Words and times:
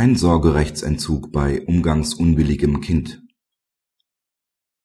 Kein 0.00 0.16
Sorgerechtsentzug 0.16 1.30
bei 1.30 1.60
umgangsunwilligem 1.60 2.80
Kind. 2.80 3.22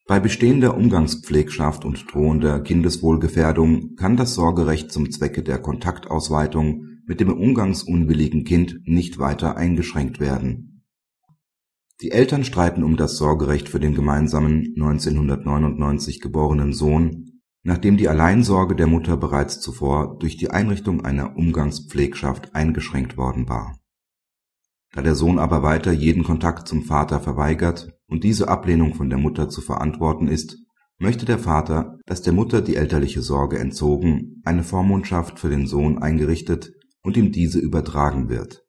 Bei 0.06 0.19
bestehender 0.19 0.75
Umgangspflegschaft 0.75 1.85
und 1.85 2.14
drohender 2.14 2.59
Kindeswohlgefährdung 2.59 3.96
kann 3.96 4.17
das 4.17 4.33
Sorgerecht 4.36 4.92
zum 4.92 5.09
Zwecke 5.12 5.42
der 5.42 5.59
Kontaktausweitung 5.59 7.00
mit 7.06 7.22
dem 7.22 7.32
umgangsunwilligen 7.32 8.43
Kind 8.43 8.82
nicht 8.84 9.18
weiter 9.18 9.55
eingeschränkt 9.55 10.20
werden. 10.20 10.84
Die 12.02 12.11
Eltern 12.11 12.43
streiten 12.43 12.84
um 12.84 12.97
das 12.97 13.16
Sorgerecht 13.16 13.70
für 13.70 13.79
den 13.79 13.95
gemeinsamen 13.95 14.73
1999 14.75 16.20
geborenen 16.20 16.73
Sohn, 16.73 17.39
nachdem 17.63 17.95
die 17.95 18.09
Alleinsorge 18.09 18.75
der 18.75 18.88
Mutter 18.88 19.16
bereits 19.16 19.61
zuvor 19.61 20.18
durch 20.20 20.36
die 20.36 20.52
Einrichtung 20.52 21.05
einer 21.05 21.38
Umgangspflegschaft 21.38 22.54
eingeschränkt 22.54 23.16
worden 23.16 23.47
war 23.47 23.79
da 24.96 25.02
der 25.02 25.14
Sohn 25.14 25.40
aber 25.40 25.62
weiter 25.62 25.92
jeden 25.92 26.24
Kontakt 26.24 26.70
zum 26.70 26.84
Vater 26.84 27.20
verweigert 27.20 27.90
und 28.08 28.24
diese 28.24 28.48
Ablehnung 28.48 28.94
von 28.94 29.10
der 29.10 29.20
Mutter 29.20 29.50
zu 29.50 29.60
verantworten 29.62 30.30
ist, 30.30 30.58
möchte 30.98 31.26
der 31.26 31.38
Vater, 31.38 31.98
dass 32.05 32.21
der 32.21 32.31
Mutter 32.31 32.62
die 32.62 32.77
elterliche 32.77 33.21
Sorge 33.21 33.59
entzogen, 33.59 34.41
eine 34.45 34.63
Vormundschaft 34.63 35.38
für 35.38 35.49
den 35.49 35.68
Sohn 35.68 35.98
eingerichtet 35.98 36.71
und 37.04 37.18
ihm 37.18 37.34
diese 37.34 37.59
übertragen 37.59 38.30
wird. 38.30 38.63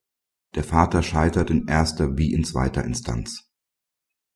Der 0.56 0.64
Vater 0.64 1.04
scheitert 1.04 1.50
in 1.50 1.68
erster 1.68 2.18
wie 2.18 2.32
in 2.32 2.42
zweiter 2.42 2.84
Instanz. 2.84 3.44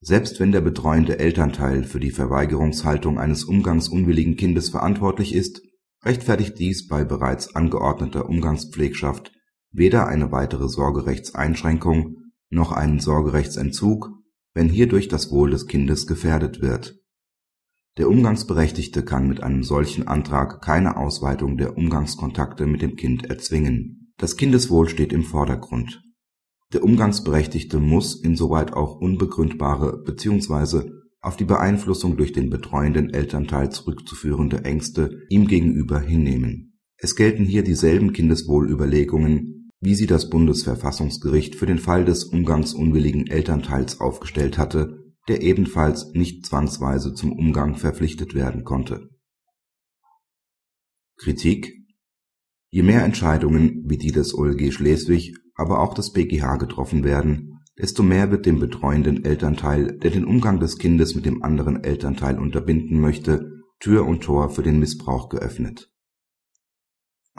Selbst 0.01 0.39
wenn 0.39 0.53
der 0.53 0.61
betreuende 0.61 1.19
Elternteil 1.19 1.83
für 1.83 1.99
die 1.99 2.13
Verweigerungshaltung 2.13 3.19
eines 3.19 3.43
umgangsunwilligen 3.43 4.37
Kindes 4.37 4.69
verantwortlich 4.69 5.35
ist, 5.35 5.61
rechtfertigt 6.05 6.57
dies 6.61 6.87
bei 6.87 7.05
bereits 7.05 7.57
angeordneter 7.57 8.29
Umgangspflegschaft 8.29 9.33
weder 9.73 10.07
eine 10.07 10.33
weitere 10.33 10.69
Sorgerechtseinschränkung 10.69 12.17
noch 12.51 12.73
einen 12.73 12.99
Sorgerechtsentzug, 12.99 14.11
wenn 14.55 14.69
hierdurch 14.69 15.09
das 15.09 15.31
Wohl 15.31 15.51
des 15.51 15.67
Kindes 15.67 16.07
gefährdet 16.07 16.61
wird. 16.61 17.01
Der 17.97 18.09
Umgangsberechtigte 18.09 19.05
kann 19.05 19.29
mit 19.29 19.43
einem 19.43 19.63
solchen 19.63 20.09
Antrag 20.09 20.63
keine 20.63 20.97
Ausweitung 20.97 21.57
der 21.57 21.77
Umgangskontakte 21.77 22.67
mit 22.67 22.83
dem 22.83 22.97
Kind 22.97 23.27
erzwingen. 23.27 24.13
Das 24.17 24.37
Kindeswohl 24.37 24.89
steht 24.89 25.13
im 25.13 25.25
Vordergrund. 25.25 26.03
Der 26.73 26.85
Umgangsberechtigte 26.85 27.81
muss 27.81 28.15
insoweit 28.15 28.73
auch 28.73 29.01
unbegründbare 29.01 30.03
bzw. 30.05 30.91
auf 31.21 31.37
die 31.37 31.45
Beeinflussung 31.45 32.17
durch 32.17 32.33
den 32.33 32.49
betreuenden 32.49 33.11
Elternteil 33.11 33.71
zurückzuführende 33.71 34.65
Ängste 34.65 35.23
ihm 35.29 35.47
gegenüber 35.47 35.99
hinnehmen. 36.01 36.70
Es 37.01 37.17
gelten 37.17 37.45
hier 37.45 37.65
dieselben 37.65 38.13
Kindeswohlüberlegungen 38.13 39.61
wie 39.81 39.95
sie 39.95 40.07
das 40.07 40.29
Bundesverfassungsgericht 40.29 41.57
für 41.57 41.67
den 41.67 41.79
Fall 41.79 42.05
des 42.05 42.25
umgangsunwilligen 42.25 43.27
Elternteils 43.27 44.01
aufgestellt 44.01 44.59
hatte, 44.59 44.99
der 45.29 45.43
ebenfalls 45.43 46.13
nicht 46.13 46.47
zwangsweise 46.47 47.15
zum 47.15 47.33
Umgang 47.33 47.77
verpflichtet 47.77 48.35
werden 48.35 48.65
konnte. 48.65 49.09
Kritik 51.17 51.77
Je 52.73 52.83
mehr 52.83 53.05
Entscheidungen 53.05 53.83
wie 53.89 53.99
die 53.99 54.13
des 54.13 54.33
OLG 54.33 54.73
Schleswig, 54.73 55.35
aber 55.57 55.81
auch 55.81 55.93
des 55.93 56.13
BGH 56.13 56.57
getroffen 56.57 57.03
werden, 57.03 57.59
desto 57.77 58.05
mehr 58.05 58.31
wird 58.31 58.47
dem 58.47 58.61
betreuenden 58.61 59.25
Elternteil, 59.25 59.99
der 59.99 60.13
den 60.13 60.25
Umgang 60.25 60.61
des 60.61 60.79
Kindes 60.79 61.17
mit 61.17 61.27
dem 61.27 61.43
anderen 61.43 61.83
Elternteil 61.83 62.39
unterbinden 62.39 63.01
möchte, 63.01 63.65
Tür 63.81 64.07
und 64.07 64.23
Tor 64.23 64.51
für 64.51 64.63
den 64.63 64.79
Missbrauch 64.79 65.31
geöffnet 65.31 65.91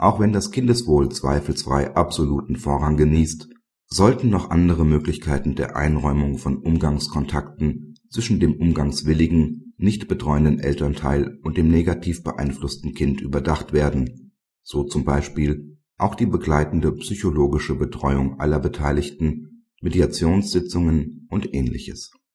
auch 0.02 0.18
wenn 0.18 0.32
das 0.32 0.50
Kindeswohl 0.50 1.10
zweifelsfrei 1.10 1.94
absoluten 1.94 2.56
Vorrang 2.56 2.96
genießt, 2.96 3.48
sollten 3.86 4.30
noch 4.30 4.50
andere 4.50 4.84
Möglichkeiten 4.84 5.54
der 5.54 5.76
Einräumung 5.76 6.38
von 6.38 6.56
Umgangskontakten 6.56 7.94
zwischen 8.10 8.40
dem 8.40 8.54
umgangswilligen, 8.54 9.74
nicht 9.76 10.08
betreuenden 10.08 10.58
Elternteil 10.58 11.38
und 11.42 11.56
dem 11.56 11.68
negativ 11.68 12.22
beeinflussten 12.22 12.94
Kind 12.94 13.20
überdacht 13.20 13.72
werden, 13.72 14.32
so 14.62 14.84
zum 14.84 15.04
Beispiel 15.04 15.78
auch 15.98 16.14
die 16.14 16.26
begleitende 16.26 16.92
psychologische 16.92 17.76
Betreuung 17.76 18.40
aller 18.40 18.58
Beteiligten, 18.58 19.66
Mediationssitzungen 19.82 21.28
und 21.30 21.54
ähnliches 21.54 22.12